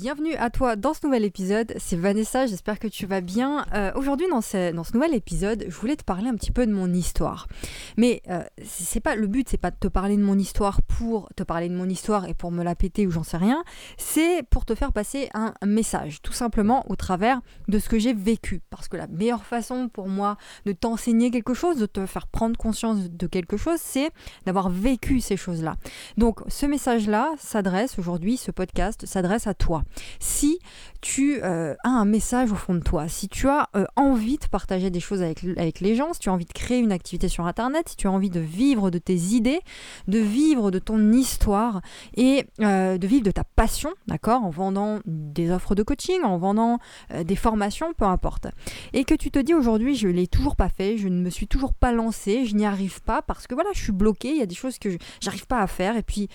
bienvenue 0.00 0.34
à 0.36 0.48
toi 0.48 0.76
dans 0.76 0.94
ce 0.94 1.00
nouvel 1.04 1.24
épisode. 1.24 1.74
C'est 1.76 1.96
Vanessa, 1.96 2.46
j'espère 2.46 2.78
que 2.78 2.86
tu 2.86 3.04
vas 3.04 3.20
bien. 3.20 3.66
Euh, 3.74 3.90
aujourd'hui, 3.96 4.28
dans 4.30 4.40
ce, 4.40 4.72
nouvel 4.94 5.12
épisode, 5.12 5.64
je 5.66 5.74
voulais 5.74 5.96
te 5.96 6.04
parler 6.04 6.28
un 6.28 6.36
petit 6.36 6.52
peu 6.52 6.66
de 6.66 6.72
mon 6.72 6.92
histoire. 6.92 7.48
Mais 7.96 8.22
euh, 8.30 8.44
c'est 8.64 9.00
pas 9.00 9.16
le 9.16 9.26
but, 9.26 9.48
c'est 9.48 9.58
pas 9.58 9.72
de 9.72 9.76
te 9.76 9.88
parler 9.88 10.16
de 10.16 10.22
mon 10.22 10.38
histoire 10.38 10.82
pour 10.82 11.28
te 11.34 11.42
parler 11.42 11.68
de 11.68 11.74
mon 11.74 11.88
histoire 11.88 12.28
et 12.28 12.34
pour 12.34 12.52
me 12.52 12.62
la 12.62 12.76
péter 12.76 13.08
ou 13.08 13.10
j'en 13.10 13.24
sais 13.24 13.38
rien. 13.38 13.64
C'est 13.96 14.44
pour 14.48 14.64
te 14.64 14.76
faire 14.76 14.92
passer 14.92 15.30
un 15.34 15.52
message, 15.66 16.22
tout 16.22 16.32
simplement 16.32 16.88
au 16.88 16.94
travers 16.94 17.40
de 17.66 17.80
ce 17.80 17.88
que 17.88 17.98
j'ai 17.98 18.14
vécu. 18.14 18.62
Parce 18.70 18.86
que 18.86 18.96
la 18.96 19.08
meilleure 19.08 19.44
façon 19.44 19.88
pour 19.88 20.06
moi 20.06 20.36
de 20.64 20.70
t'enseigner 20.72 21.32
quelque 21.32 21.54
chose, 21.54 21.76
de 21.76 21.86
te 21.86 22.06
faire 22.06 22.28
prendre 22.28 22.56
conscience 22.56 23.10
de 23.10 23.26
quelque 23.26 23.56
chose, 23.56 23.80
c'est 23.82 24.10
d'avoir 24.46 24.70
vécu 24.70 25.20
ces 25.20 25.36
choses-là. 25.36 25.74
Donc, 26.16 26.38
ce 26.46 26.66
message-là 26.66 27.32
s'adresse 27.38 27.98
aujourd'hui, 27.98 28.36
ce 28.36 28.52
podcast 28.52 29.04
s'adresse 29.04 29.48
à 29.48 29.54
toi. 29.54 29.82
Si 30.20 30.58
tu 31.00 31.40
euh, 31.42 31.74
as 31.84 31.88
un 31.88 32.04
message 32.04 32.50
au 32.50 32.56
fond 32.56 32.74
de 32.74 32.80
toi, 32.80 33.06
si 33.08 33.28
tu 33.28 33.48
as 33.48 33.68
euh, 33.76 33.84
envie 33.94 34.38
de 34.38 34.46
partager 34.46 34.90
des 34.90 35.00
choses 35.00 35.22
avec, 35.22 35.80
les 35.80 35.94
gens, 35.94 36.12
si 36.12 36.20
tu 36.20 36.28
as 36.28 36.32
envie 36.32 36.44
de 36.44 36.52
créer 36.52 36.78
une 36.78 36.92
activité 36.92 37.28
sur 37.28 37.46
Internet, 37.46 37.90
si 37.90 37.96
tu 37.96 38.08
as 38.08 38.10
envie 38.10 38.30
de 38.30 38.40
vivre 38.40 38.90
de 38.90 38.98
tes 38.98 39.14
idées, 39.14 39.60
de 40.08 40.18
vivre 40.18 40.70
de 40.70 40.78
ton 40.78 41.12
histoire 41.12 41.82
et 42.16 42.46
euh, 42.60 42.98
de 42.98 43.06
vivre 43.06 43.24
de 43.24 43.30
ta 43.30 43.44
passion, 43.44 43.90
d'accord, 44.08 44.42
en 44.42 44.50
vendant 44.50 44.98
des 45.06 45.52
offres 45.52 45.76
de 45.76 45.84
coaching, 45.84 46.22
en 46.24 46.36
vendant 46.38 46.78
des 47.24 47.36
formations, 47.36 47.92
peu 47.94 48.04
importe. 48.04 48.48
Et 48.92 49.04
que 49.04 49.14
tu 49.14 49.30
te 49.30 49.38
dis 49.38 49.54
aujourd'hui, 49.54 49.94
je 49.94 50.08
ne 50.08 50.12
l'ai 50.12 50.26
toujours 50.26 50.56
pas 50.56 50.68
fait, 50.68 50.98
je 50.98 51.08
ne 51.08 51.20
me 51.20 51.30
suis 51.30 51.46
toujours 51.46 51.74
pas 51.74 51.92
lancé, 51.92 52.44
je 52.44 52.56
n'y 52.56 52.66
arrive 52.66 53.02
pas 53.02 53.22
parce 53.22 53.46
que 53.46 53.54
voilà, 53.54 53.70
je 53.72 53.80
suis 53.80 53.92
bloqué, 53.92 54.30
il 54.30 54.38
y 54.38 54.42
a 54.42 54.46
des 54.46 54.54
choses 54.54 54.78
que 54.78 54.96
j'arrive 55.20 55.46
pas 55.46 55.60
à 55.60 55.66
faire 55.66 55.96
et 55.96 56.02
puis 56.02 56.28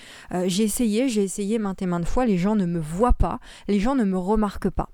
j'ai 0.45 0.63
essayé, 0.63 1.09
j'ai 1.09 1.23
essayé 1.23 1.59
maintes 1.59 1.81
et 1.81 1.85
maintes 1.85 2.05
fois, 2.05 2.25
les 2.25 2.38
gens 2.38 2.55
ne 2.55 2.66
me 2.66 2.80
voient 2.80 3.13
pas, 3.13 3.39
les 3.67 3.79
gens 3.79 3.95
ne 3.95 4.03
me 4.03 4.17
remarquent 4.17 4.70
pas. 4.70 4.89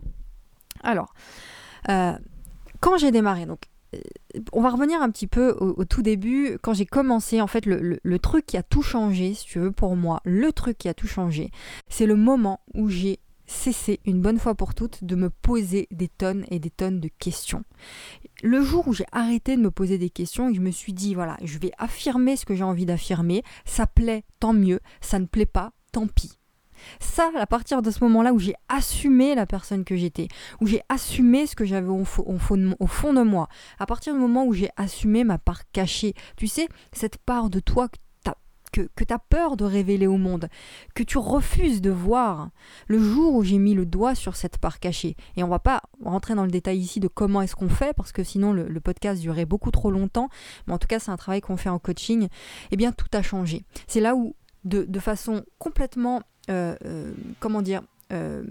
Alors, 0.81 1.13
euh, 1.89 2.13
quand 2.79 2.97
j'ai 2.97 3.11
démarré, 3.11 3.45
donc 3.45 3.61
euh, 3.95 3.99
on 4.53 4.61
va 4.61 4.69
revenir 4.69 5.01
un 5.01 5.09
petit 5.09 5.27
peu 5.27 5.51
au, 5.51 5.85
tout 5.85 6.01
début, 6.01 6.57
quand 6.61 6.73
j'ai 6.73 6.85
commencé, 6.85 7.41
en 7.41 7.47
fait, 7.47 7.65
le, 7.65 8.19
truc 8.19 8.45
qui 8.45 8.57
a 8.57 8.63
tout 8.63 8.81
changé, 8.81 9.33
si 9.33 9.45
tu 9.45 9.59
veux, 9.59 9.71
pour 9.71 9.95
moi, 9.95 10.21
le 10.23 10.51
truc 10.51 10.77
qui 10.77 10.89
a 10.89 10.93
tout 10.93 11.07
changé, 11.07 11.51
c'est 11.87 12.05
le 12.05 12.15
moment 12.15 12.61
où 12.73 12.89
j'ai 12.89 13.19
cessé 13.45 13.99
une 14.05 14.21
bonne 14.21 14.37
fois 14.37 14.53
pour 14.53 14.75
toutes 14.75 15.03
de 15.03 15.15
me 15.15 15.31
poser 15.31 15.87
des 15.89 16.07
tonnes 16.07 16.45
et 16.51 16.59
des 16.59 16.69
tonnes 16.69 16.99
de 16.99 17.07
questions. 17.07 17.63
Le 18.43 18.61
jour 18.61 18.87
où 18.87 18.93
j'ai 18.93 19.07
arrêté 19.11 19.57
de 19.57 19.61
me 19.61 19.71
poser 19.71 19.97
des 19.97 20.11
questions 20.11 20.49
et 20.49 20.53
je 20.53 20.61
me 20.61 20.69
suis 20.69 20.93
dit, 20.93 21.15
voilà, 21.15 21.35
je 21.43 21.57
vais 21.57 21.71
affirmer 21.79 22.37
ce 22.37 22.45
que 22.45 22.53
j'ai 22.53 22.63
envie 22.63 22.85
d'affirmer, 22.85 23.43
ça 23.65 23.87
plaît, 23.87 24.23
tant 24.39 24.53
mieux, 24.53 24.79
ça 25.01 25.17
ne 25.17 25.25
plaît 25.25 25.47
pas, 25.47 25.71
tant 25.91 26.05
pis. 26.05 26.38
Ça, 26.99 27.31
à 27.35 27.45
partir 27.45 27.81
de 27.81 27.91
ce 27.91 28.03
moment-là 28.03 28.33
où 28.33 28.39
j'ai 28.39 28.55
assumé 28.67 29.35
la 29.35 29.45
personne 29.45 29.83
que 29.83 29.95
j'étais, 29.95 30.27
où 30.61 30.67
j'ai 30.67 30.81
assumé 30.89 31.47
ce 31.47 31.55
que 31.55 31.65
j'avais 31.65 31.89
au, 31.89 32.05
fond 32.05 33.13
de 33.13 33.23
moi, 33.23 33.47
à 33.79 33.85
partir 33.85 34.13
du 34.13 34.19
moment 34.19 34.45
où 34.45 34.53
j'ai 34.53 34.69
assumé 34.77 35.23
ma 35.23 35.37
part 35.37 35.69
cachée, 35.71 36.13
tu 36.37 36.47
sais, 36.47 36.67
cette 36.93 37.17
part 37.17 37.49
de 37.49 37.59
toi 37.59 37.87
que, 38.71 38.89
que 38.95 39.03
tu 39.03 39.13
as 39.13 39.19
peur 39.19 39.57
de 39.57 39.65
révéler 39.65 40.07
au 40.07 40.17
monde, 40.17 40.49
que 40.95 41.03
tu 41.03 41.17
refuses 41.17 41.81
de 41.81 41.89
voir, 41.89 42.49
le 42.87 42.99
jour 42.99 43.35
où 43.35 43.43
j'ai 43.43 43.57
mis 43.57 43.73
le 43.73 43.85
doigt 43.85 44.15
sur 44.15 44.35
cette 44.35 44.57
part 44.57 44.79
cachée, 44.79 45.15
et 45.35 45.43
on 45.43 45.47
va 45.47 45.59
pas 45.59 45.81
rentrer 46.03 46.35
dans 46.35 46.45
le 46.45 46.51
détail 46.51 46.79
ici 46.79 46.99
de 46.99 47.07
comment 47.07 47.41
est-ce 47.41 47.55
qu'on 47.55 47.69
fait, 47.69 47.93
parce 47.93 48.11
que 48.11 48.23
sinon 48.23 48.53
le, 48.53 48.79
podcast 48.79 49.21
durerait 49.21 49.45
beaucoup 49.45 49.71
trop 49.71 49.91
longtemps, 49.91 50.29
mais 50.65 50.73
en 50.73 50.77
tout 50.77 50.87
cas 50.87 50.99
c'est 50.99 51.11
un 51.11 51.17
travail 51.17 51.41
qu'on 51.41 51.57
fait 51.57 51.69
en 51.69 51.79
coaching, 51.79 52.27
eh 52.71 52.77
bien 52.77 52.91
tout 52.91 53.07
a 53.13 53.21
changé. 53.21 53.63
C'est 53.87 53.99
là 53.99 54.15
où, 54.15 54.35
de, 54.63 54.83
de 54.83 54.99
façon 54.99 55.43
complètement 55.57 56.21
comment 57.39 57.61
dire, 57.61 57.81
euh, 58.11 58.43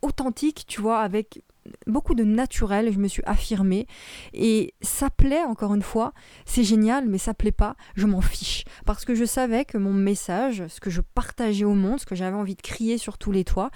authentique, 0.00 0.64
tu 0.66 0.80
vois, 0.80 1.00
avec 1.00 1.42
beaucoup 1.86 2.14
de 2.14 2.24
naturel, 2.24 2.92
je 2.92 2.98
me 2.98 3.06
suis 3.08 3.22
affirmée. 3.24 3.86
Et 4.32 4.74
ça 4.80 5.10
plaît 5.10 5.44
encore 5.44 5.74
une 5.74 5.82
fois, 5.82 6.12
c'est 6.44 6.64
génial 6.64 7.08
mais 7.08 7.18
ça 7.18 7.34
plaît 7.34 7.52
pas, 7.52 7.76
je 7.94 8.06
m'en 8.06 8.20
fiche. 8.20 8.64
Parce 8.84 9.04
que 9.04 9.14
je 9.14 9.24
savais 9.24 9.64
que 9.64 9.78
mon 9.78 9.92
message, 9.92 10.66
ce 10.68 10.80
que 10.80 10.90
je 10.90 11.00
partageais 11.00 11.64
au 11.64 11.74
monde, 11.74 12.00
ce 12.00 12.06
que 12.06 12.14
j'avais 12.14 12.36
envie 12.36 12.56
de 12.56 12.62
crier 12.62 12.98
sur 12.98 13.16
tous 13.16 13.32
les 13.32 13.44
toits, 13.44 13.70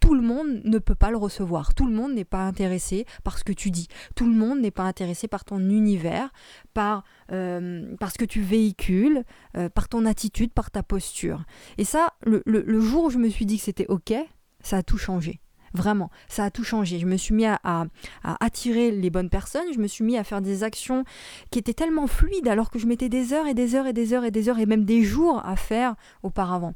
tout 0.00 0.14
le 0.14 0.22
monde 0.22 0.60
ne 0.64 0.78
peut 0.78 0.94
pas 0.94 1.10
le 1.10 1.16
recevoir. 1.16 1.74
Tout 1.74 1.86
le 1.86 1.92
monde 1.92 2.14
n'est 2.14 2.24
pas 2.24 2.44
intéressé 2.46 3.06
par 3.24 3.38
ce 3.38 3.44
que 3.44 3.52
tu 3.52 3.70
dis. 3.70 3.88
Tout 4.14 4.26
le 4.26 4.34
monde 4.34 4.60
n'est 4.60 4.70
pas 4.70 4.84
intéressé 4.84 5.28
par 5.28 5.44
ton 5.44 5.58
univers, 5.58 6.30
par, 6.74 7.04
euh, 7.32 7.94
ce 8.00 8.18
que 8.18 8.24
tu 8.24 8.40
véhicules, 8.40 9.24
euh, 9.56 9.68
par 9.68 9.88
ton 9.88 10.06
attitude, 10.06 10.52
par 10.52 10.70
ta 10.70 10.82
posture. 10.82 11.44
Et 11.78 11.84
ça, 11.84 12.14
le, 12.24 12.80
jour 12.80 13.04
où 13.04 13.10
je 13.10 13.18
me 13.18 13.28
suis 13.28 13.46
dit 13.46 13.58
que 13.58 13.64
c'était 13.64 13.86
OK, 13.88 14.12
ça 14.60 14.78
a 14.78 14.82
tout 14.82 14.98
changé. 14.98 15.40
Vraiment, 15.74 16.10
ça 16.28 16.44
a 16.44 16.50
tout 16.50 16.64
changé. 16.64 16.98
Je 16.98 17.06
me 17.06 17.16
suis 17.16 17.34
mis 17.34 17.44
à, 17.44 17.60
à, 17.64 17.86
attirer 18.22 18.90
les 18.90 19.10
bonnes 19.10 19.28
personnes, 19.28 19.66
je 19.74 19.78
me 19.78 19.86
suis 19.88 20.04
mis 20.04 20.16
à 20.16 20.24
faire 20.24 20.40
des 20.40 20.62
actions 20.62 21.04
qui 21.50 21.58
étaient 21.58 21.74
tellement 21.74 22.06
fluides 22.06 22.48
alors 22.48 22.70
que 22.70 22.78
je 22.78 22.86
mettais 22.86 23.08
des 23.08 23.32
heures 23.34 23.46
et 23.46 23.54
des 23.54 23.74
heures 23.74 23.86
et 23.86 23.92
des 23.92 24.14
heures 24.14 24.24
et 24.24 24.30
des 24.30 24.48
heures 24.48 24.58
et 24.58 24.66
même 24.66 24.84
des 24.84 25.02
jours 25.02 25.44
à 25.44 25.56
faire 25.56 25.96
auparavant. 26.22 26.74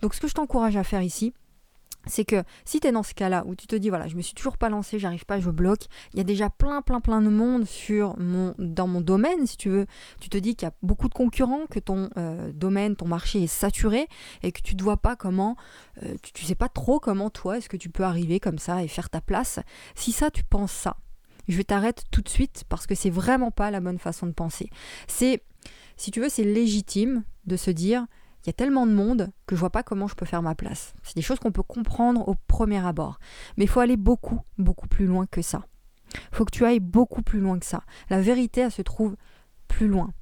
Donc 0.00 0.14
ce 0.14 0.20
que 0.20 0.28
je 0.28 0.34
t'encourage 0.34 0.76
à 0.76 0.84
faire 0.84 1.02
ici, 1.02 1.34
c'est 2.08 2.24
que 2.24 2.42
si 2.64 2.80
tu 2.80 2.88
es 2.88 2.92
dans 2.92 3.02
ce 3.02 3.14
cas-là 3.14 3.44
où 3.46 3.54
tu 3.54 3.66
te 3.66 3.76
dis 3.76 3.88
voilà, 3.88 4.08
je 4.08 4.16
me 4.16 4.22
suis 4.22 4.34
toujours 4.34 4.58
pas 4.58 4.68
lancé, 4.68 4.98
j'arrive 4.98 5.24
pas, 5.24 5.40
je 5.40 5.50
bloque, 5.50 5.86
il 6.12 6.18
y 6.18 6.20
a 6.20 6.24
déjà 6.24 6.50
plein 6.50 6.82
plein 6.82 7.00
plein 7.00 7.20
de 7.20 7.28
monde 7.28 7.64
sur 7.64 8.18
mon 8.18 8.54
dans 8.58 8.86
mon 8.86 9.00
domaine 9.00 9.46
si 9.46 9.56
tu 9.56 9.68
veux, 9.68 9.86
tu 10.20 10.28
te 10.28 10.38
dis 10.38 10.56
qu'il 10.56 10.66
y 10.66 10.70
a 10.70 10.74
beaucoup 10.82 11.08
de 11.08 11.14
concurrents, 11.14 11.66
que 11.70 11.78
ton 11.78 12.10
euh, 12.16 12.52
domaine, 12.52 12.96
ton 12.96 13.06
marché 13.06 13.42
est 13.42 13.46
saturé 13.46 14.08
et 14.42 14.52
que 14.52 14.60
tu 14.60 14.76
ne 14.76 14.82
vois 14.82 14.96
pas 14.96 15.16
comment 15.16 15.56
euh, 16.02 16.14
tu, 16.22 16.42
ne 16.42 16.48
sais 16.48 16.54
pas 16.54 16.68
trop 16.68 17.00
comment 17.00 17.30
toi 17.30 17.58
est-ce 17.58 17.68
que 17.68 17.76
tu 17.76 17.90
peux 17.90 18.04
arriver 18.04 18.40
comme 18.40 18.58
ça 18.58 18.82
et 18.82 18.88
faire 18.88 19.10
ta 19.10 19.20
place. 19.20 19.60
Si 19.94 20.12
ça 20.12 20.30
tu 20.30 20.44
penses 20.44 20.72
ça, 20.72 20.96
je 21.48 21.56
vais 21.56 21.64
t'arrêter 21.64 22.02
tout 22.10 22.22
de 22.22 22.28
suite 22.28 22.64
parce 22.68 22.86
que 22.86 22.94
c'est 22.94 23.10
vraiment 23.10 23.50
pas 23.50 23.70
la 23.70 23.80
bonne 23.80 23.98
façon 23.98 24.26
de 24.26 24.32
penser. 24.32 24.70
C'est 25.06 25.42
si 25.96 26.10
tu 26.10 26.20
veux, 26.20 26.28
c'est 26.28 26.44
légitime 26.44 27.24
de 27.46 27.56
se 27.56 27.70
dire 27.70 28.06
il 28.48 28.52
y 28.52 28.56
a 28.56 28.64
tellement 28.64 28.86
de 28.86 28.92
monde 28.92 29.28
que 29.46 29.54
je 29.54 29.60
vois 29.60 29.68
pas 29.68 29.82
comment 29.82 30.08
je 30.08 30.14
peux 30.14 30.24
faire 30.24 30.40
ma 30.40 30.54
place. 30.54 30.94
C'est 31.02 31.16
des 31.16 31.20
choses 31.20 31.38
qu'on 31.38 31.52
peut 31.52 31.62
comprendre 31.62 32.26
au 32.26 32.34
premier 32.46 32.78
abord. 32.78 33.18
Mais 33.58 33.64
il 33.64 33.68
faut 33.68 33.80
aller 33.80 33.98
beaucoup, 33.98 34.40
beaucoup 34.56 34.88
plus 34.88 35.04
loin 35.04 35.26
que 35.26 35.42
ça. 35.42 35.66
Faut 36.32 36.46
que 36.46 36.50
tu 36.50 36.64
ailles 36.64 36.80
beaucoup 36.80 37.20
plus 37.20 37.40
loin 37.40 37.58
que 37.58 37.66
ça. 37.66 37.82
La 38.08 38.22
vérité, 38.22 38.62
elle 38.62 38.72
se 38.72 38.80
trouve 38.80 39.16
plus 39.66 39.86
loin. 39.86 40.14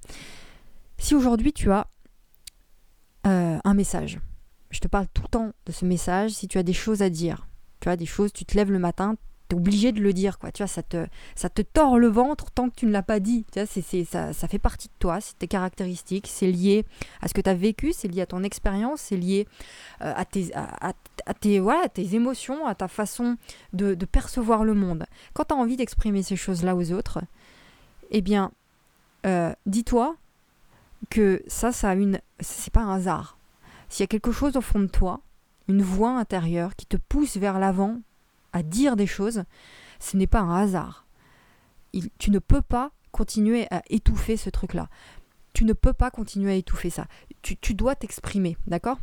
Si 0.98 1.14
aujourd'hui 1.14 1.52
tu 1.52 1.70
as 1.70 1.86
euh, 3.28 3.60
un 3.62 3.74
message, 3.74 4.18
je 4.70 4.80
te 4.80 4.88
parle 4.88 5.06
tout 5.14 5.22
le 5.22 5.28
temps 5.28 5.52
de 5.64 5.70
ce 5.70 5.84
message, 5.84 6.32
si 6.32 6.48
tu 6.48 6.58
as 6.58 6.64
des 6.64 6.72
choses 6.72 7.02
à 7.02 7.10
dire, 7.10 7.46
tu 7.78 7.88
as 7.88 7.96
des 7.96 8.06
choses, 8.06 8.32
tu 8.32 8.44
te 8.44 8.56
lèves 8.56 8.72
le 8.72 8.80
matin, 8.80 9.14
t'es 9.48 9.56
obligé 9.56 9.92
de 9.92 10.00
le 10.00 10.12
dire, 10.12 10.38
quoi. 10.38 10.52
Tu 10.52 10.62
vois, 10.62 10.68
ça 10.68 10.82
te, 10.82 11.06
ça 11.34 11.48
te 11.48 11.62
tord 11.62 11.98
le 11.98 12.08
ventre 12.08 12.50
tant 12.50 12.68
que 12.68 12.74
tu 12.76 12.86
ne 12.86 12.92
l'as 12.92 13.02
pas 13.02 13.20
dit. 13.20 13.44
Tu 13.52 13.60
vois, 13.60 14.04
ça, 14.04 14.32
ça 14.32 14.48
fait 14.48 14.58
partie 14.58 14.88
de 14.88 14.94
toi, 14.98 15.20
c'est 15.20 15.38
tes 15.38 15.48
caractéristiques, 15.48 16.26
c'est 16.28 16.50
lié 16.50 16.84
à 17.20 17.28
ce 17.28 17.34
que 17.34 17.40
tu 17.40 17.50
as 17.50 17.54
vécu, 17.54 17.92
c'est 17.92 18.08
lié 18.08 18.22
à 18.22 18.26
ton 18.26 18.42
expérience, 18.42 19.00
c'est 19.00 19.16
lié 19.16 19.46
euh, 20.02 20.12
à, 20.14 20.24
tes, 20.24 20.54
à, 20.54 20.92
tes, 21.40 21.60
voilà, 21.60 21.88
tes 21.88 22.14
émotions, 22.14 22.66
à 22.66 22.74
ta 22.74 22.88
façon 22.88 23.36
de, 23.72 23.94
de 23.94 24.06
percevoir 24.06 24.64
le 24.64 24.74
monde. 24.74 25.06
Quand 25.34 25.44
tu 25.44 25.54
as 25.54 25.56
envie 25.56 25.76
d'exprimer 25.76 26.22
ces 26.22 26.36
choses-là 26.36 26.74
aux 26.76 26.92
autres, 26.92 27.20
eh 28.10 28.20
bien, 28.20 28.52
euh, 29.26 29.52
dis-toi 29.66 30.16
que 31.10 31.42
ça, 31.46 31.72
ça 31.72 31.90
a 31.90 31.94
une, 31.94 32.20
c'est 32.40 32.72
pas 32.72 32.82
un 32.82 32.94
hasard. 32.94 33.38
S'il 33.88 34.02
y 34.02 34.04
a 34.04 34.08
quelque 34.08 34.32
chose 34.32 34.56
au 34.56 34.60
fond 34.60 34.80
de 34.80 34.86
toi, 34.86 35.20
une 35.68 35.82
voix 35.82 36.16
intérieure 36.18 36.76
qui 36.76 36.86
te 36.86 36.96
pousse 36.96 37.36
vers 37.36 37.58
l'avant 37.58 38.00
à 38.56 38.62
dire 38.62 38.96
des 38.96 39.06
choses, 39.06 39.44
ce 40.00 40.16
n'est 40.16 40.26
pas 40.26 40.40
un 40.40 40.56
hasard. 40.56 41.06
tu 42.18 42.30
ne 42.30 42.38
peux 42.38 42.62
pas 42.62 42.90
continuer 43.12 43.66
à 43.70 43.82
étouffer 43.88 44.36
ce 44.36 44.50
truc-là. 44.50 44.88
Tu 45.52 45.64
ne 45.64 45.72
peux 45.72 45.92
pas 45.92 46.10
continuer 46.10 46.52
à 46.52 46.56
étouffer 46.56 46.90
ça. 46.90 47.06
tu 47.42 47.74
dois 47.74 47.94
t'exprimer, 47.94 48.56
d'accord? 48.66 48.98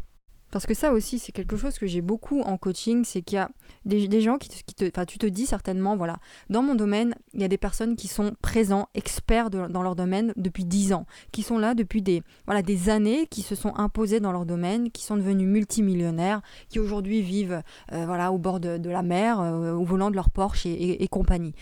Parce 0.53 0.67
que 0.67 0.75
ça 0.75 0.93
aussi, 0.93 1.17
c'est 1.17 1.31
quelque 1.31 1.57
chose 1.57 1.79
que 1.79 1.87
j'ai 1.87 2.01
beaucoup 2.01 2.41
en 2.41 2.59
coaching, 2.59 3.03
c'est 3.05 3.23
qu'il 3.23 3.37
y 3.37 3.39
a 3.39 3.49
des, 3.85 4.21
gens 4.21 4.37
qui 4.37 4.49
te, 4.49 4.85
Enfin, 4.85 5.03
tu 5.03 5.17
te 5.17 5.25
dis 5.25 5.47
certainement, 5.47 5.97
voilà, 5.97 6.17
dans 6.51 6.61
mon 6.61 6.75
domaine, 6.75 7.15
il 7.33 7.41
y 7.41 7.43
a 7.43 7.47
des 7.47 7.57
personnes 7.57 7.95
qui 7.95 8.07
sont 8.07 8.35
présents, 8.39 8.87
experts 8.93 9.49
dans 9.49 9.81
leur 9.81 9.95
domaine 9.95 10.31
depuis 10.37 10.63
10 10.63 10.93
ans, 10.93 11.07
qui 11.31 11.41
sont 11.41 11.57
là 11.57 11.73
depuis 11.73 12.03
des, 12.03 12.21
voilà, 12.45 12.61
des 12.61 12.89
années, 12.89 13.25
qui 13.25 13.41
se 13.41 13.55
sont 13.55 13.75
imposés 13.77 14.19
dans 14.19 14.31
leur 14.31 14.45
domaine, 14.45 14.91
qui 14.91 15.03
sont 15.03 15.17
devenus 15.17 15.47
multimillionnaires, 15.47 16.43
qui 16.69 16.77
aujourd'hui 16.77 17.23
vivent 17.23 17.63
euh, 17.91 18.05
voilà, 18.05 18.31
au 18.31 18.37
bord 18.37 18.59
de, 18.59 18.77
la 18.87 19.01
mer, 19.01 19.41
euh, 19.41 19.73
au 19.73 19.83
volant 19.83 20.11
de 20.11 20.15
leur 20.15 20.29
Porsche 20.29 20.67
et, 20.67 21.07
compagnie. 21.07 21.55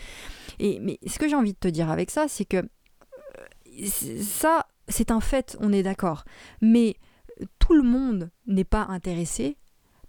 Et, 0.58 0.80
mais 0.80 0.98
ce 1.06 1.18
que 1.18 1.28
j'ai 1.28 1.36
envie 1.36 1.54
de 1.54 1.58
te 1.58 1.68
dire 1.68 1.90
avec 1.90 2.10
ça, 2.10 2.26
c'est 2.28 2.44
que 2.44 2.58
euh, 2.58 3.86
ça, 4.20 4.66
c'est 4.86 5.10
un 5.10 5.20
fait, 5.20 5.56
on 5.60 5.72
est 5.72 5.82
d'accord. 5.82 6.24
Mais 6.60 6.96
tout 7.58 7.74
le 7.74 7.82
monde 7.82 8.30
n'est 8.46 8.64
pas 8.64 8.86
intéressé 8.88 9.56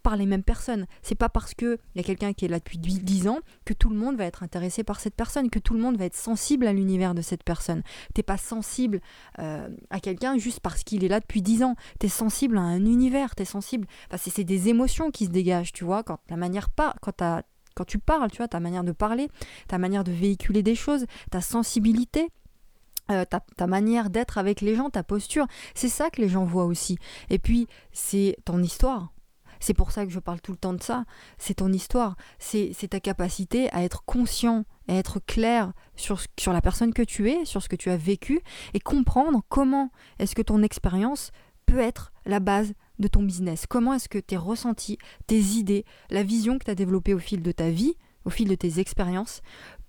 par 0.03 0.17
les 0.17 0.25
mêmes 0.25 0.43
personnes. 0.43 0.85
C'est 1.01 1.15
pas 1.15 1.29
parce 1.29 1.53
qu'il 1.55 1.77
y 1.95 1.99
a 1.99 2.03
quelqu'un 2.03 2.33
qui 2.33 2.45
est 2.45 2.49
là 2.49 2.59
depuis 2.59 2.77
10 2.77 3.27
ans 3.29 3.39
que 3.65 3.73
tout 3.73 3.89
le 3.89 3.95
monde 3.95 4.17
va 4.17 4.25
être 4.25 4.43
intéressé 4.43 4.83
par 4.83 4.99
cette 4.99 5.15
personne, 5.15 5.49
que 5.49 5.59
tout 5.59 5.73
le 5.73 5.79
monde 5.79 5.97
va 5.97 6.05
être 6.05 6.15
sensible 6.15 6.67
à 6.67 6.73
l'univers 6.73 7.15
de 7.15 7.21
cette 7.21 7.43
personne. 7.43 7.81
T'es 8.13 8.21
pas 8.21 8.37
sensible 8.37 8.99
euh, 9.39 9.69
à 9.89 9.99
quelqu'un 9.99 10.37
juste 10.37 10.59
parce 10.59 10.83
qu'il 10.83 11.03
est 11.03 11.07
là 11.07 11.21
depuis 11.21 11.41
10 11.41 11.63
ans. 11.63 11.75
Tu 11.99 12.07
es 12.07 12.09
sensible 12.09 12.57
à 12.57 12.61
un 12.61 12.85
univers, 12.85 13.33
tu 13.35 13.43
es 13.43 13.45
sensible. 13.45 13.87
Enfin, 14.11 14.29
c'est 14.29 14.43
des 14.43 14.67
émotions 14.67 15.09
qui 15.09 15.25
se 15.25 15.31
dégagent, 15.31 15.71
tu 15.71 15.85
vois, 15.85 16.03
quand 16.03 16.19
la 16.29 16.37
manière 16.37 16.69
pas, 16.69 16.95
quand 17.01 17.23
quand 17.75 17.85
tu 17.85 17.97
parles, 17.97 18.29
tu 18.29 18.37
vois, 18.37 18.47
ta 18.47 18.59
manière 18.59 18.83
de 18.83 18.91
parler, 18.91 19.29
ta 19.67 19.79
manière 19.79 20.03
de 20.03 20.11
véhiculer 20.11 20.61
des 20.61 20.75
choses, 20.75 21.07
ta 21.31 21.41
sensibilité, 21.41 22.29
euh, 23.11 23.25
ta, 23.25 23.67
manière 23.67 24.09
d'être 24.09 24.37
avec 24.37 24.61
les 24.61 24.75
gens, 24.75 24.89
ta 24.89 25.03
posture, 25.03 25.47
c'est 25.75 25.89
ça 25.89 26.09
que 26.09 26.21
les 26.21 26.29
gens 26.29 26.45
voient 26.45 26.65
aussi. 26.65 26.97
Et 27.29 27.39
puis, 27.39 27.67
c'est 27.91 28.37
ton 28.45 28.61
histoire. 28.61 29.13
C'est 29.59 29.73
pour 29.73 29.91
ça 29.91 30.05
que 30.05 30.11
je 30.11 30.19
parle 30.19 30.41
tout 30.41 30.51
le 30.51 30.57
temps 30.57 30.73
de 30.73 30.83
ça. 30.83 31.05
C'est 31.37 31.55
ton 31.55 31.71
histoire. 31.71 32.15
C'est 32.37 32.89
ta 32.89 32.99
capacité 32.99 33.69
à 33.71 33.83
être 33.83 34.03
conscient, 34.03 34.65
à 34.89 34.95
être 34.95 35.19
clair 35.19 35.71
sur, 35.95 36.21
sur 36.37 36.51
la 36.51 36.61
personne 36.61 36.93
que 36.93 37.01
tu 37.01 37.29
es, 37.29 37.45
sur 37.45 37.61
ce 37.61 37.69
que 37.69 37.77
tu 37.77 37.89
as 37.89 37.97
vécu, 37.97 38.41
et 38.73 38.79
comprendre 38.79 39.41
comment 39.47 39.89
est-ce 40.19 40.35
que 40.35 40.41
ton 40.41 40.63
expérience 40.63 41.31
peut 41.65 41.79
être 41.79 42.11
la 42.25 42.39
base 42.39 42.73
de 42.99 43.07
ton 43.07 43.23
business. 43.23 43.65
Comment 43.67 43.93
est-ce 43.93 44.09
que 44.09 44.19
tes 44.19 44.37
ressentis, 44.37 44.97
tes 45.27 45.39
idées, 45.39 45.85
la 46.09 46.23
vision 46.23 46.59
que 46.59 46.65
tu 46.65 46.71
as 46.71 46.75
développée 46.75 47.13
au 47.13 47.19
fil 47.19 47.41
de 47.41 47.51
ta 47.51 47.69
vie, 47.69 47.95
au 48.25 48.29
fil 48.29 48.47
de 48.47 48.55
tes 48.55 48.79
expériences, 48.79 49.41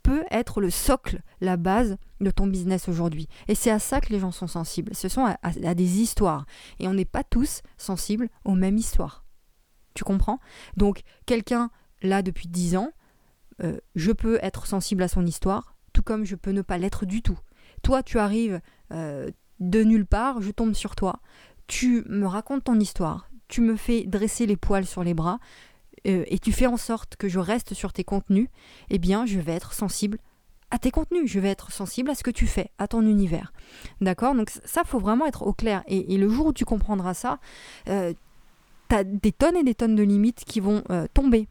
peut 0.05 0.25
être 0.31 0.61
le 0.61 0.71
socle, 0.71 1.23
la 1.41 1.57
base 1.57 1.97
de 2.21 2.31
ton 2.31 2.47
business 2.47 2.89
aujourd'hui. 2.89 3.27
Et 3.49 3.57
c'est 3.57 3.71
à 3.71 3.81
ça 3.81 4.01
que 4.01 4.13
les 4.13 4.21
gens 4.21 4.31
sont 4.31 4.47
sensibles. 4.47 4.95
Ce 4.95 5.09
sont 5.09 5.25
à 5.25 5.75
des 5.75 6.01
histoires. 6.01 6.47
Et 6.79 6.87
on 6.87 6.95
n'est 6.95 7.05
pas 7.05 7.25
tous 7.25 7.63
sensibles 7.79 8.29
aux 8.45 8.55
mêmes 8.55 8.77
histoires. 8.77 9.25
Tu 9.95 10.05
comprends? 10.05 10.39
Donc, 10.77 11.01
quelqu'un 11.27 11.71
là 12.03 12.23
depuis 12.23 12.49
10 12.49 12.77
ans, 12.77 12.91
euh, 13.63 13.79
je 13.95 14.13
peux 14.13 14.39
être 14.43 14.67
sensible 14.67 15.03
à 15.03 15.09
son 15.09 15.25
histoire, 15.25 15.77
tout 15.93 16.03
comme 16.03 16.25
je 16.25 16.37
peux 16.37 16.51
ne 16.51 16.63
pas 16.63 16.79
l'être 16.79 17.07
du 17.07 17.23
tout. 17.23 17.39
Toi, 17.83 18.03
tu 18.03 18.19
arrives 18.19 18.61
euh, 18.93 19.31
de 19.61 19.83
nulle 19.85 20.07
part, 20.07 20.43
je 20.43 20.51
tombe 20.51 20.75
sur 20.75 20.97
toi, 20.97 21.21
tu 21.67 22.05
me 22.09 22.27
racontes 22.27 22.65
ton 22.65 22.79
histoire, 22.79 23.31
tu 23.49 23.61
me 23.61 23.77
fais 23.77 24.05
dresser 24.05 24.47
les 24.47 24.57
poils 24.57 24.87
sur 24.87 25.05
les 25.05 25.15
bras, 25.15 25.39
euh, 26.07 26.25
et 26.27 26.39
tu 26.39 26.53
fais 26.53 26.67
en 26.67 26.77
sorte 26.77 27.17
que 27.17 27.29
je 27.29 27.39
reste 27.39 27.75
sur 27.75 27.93
tes 27.93 28.05
contenus, 28.05 28.49
eh 28.91 28.99
bien, 28.99 29.27
je 29.27 29.39
vais 29.39 29.53
être 29.53 29.73
sensible 29.73 30.19
à 30.71 30.79
tes 30.79 30.91
contenus, 30.91 31.31
je 31.31 31.39
vais 31.39 31.51
être 31.51 31.71
sensible 31.71 32.11
à 32.11 32.15
ce 32.15 32.23
que 32.25 32.31
tu 32.31 32.47
fais, 32.47 32.71
à 32.79 32.89
ton 32.89 33.03
univers. 33.03 33.53
D'accord? 34.01 34.35
Donc 34.35 34.51
ça, 34.65 34.83
faut 34.85 34.99
vraiment 34.99 35.27
être 35.27 35.47
au 35.47 35.53
clair. 35.53 35.85
Et, 35.87 36.17
le 36.17 36.29
jour 36.29 36.47
où 36.47 36.53
tu 36.53 36.65
comprendras 36.65 37.15
ça, 37.15 37.39
tu 37.87 37.93
as 38.95 39.05
des 39.05 39.33
tonnes 39.33 39.57
et 39.57 39.65
des 39.65 39.75
tonnes 39.75 39.95
de 39.95 40.03
limites 40.03 40.45
qui 40.45 40.61
vont 40.61 40.83
euh, 40.91 41.07
tomber, 41.13 41.49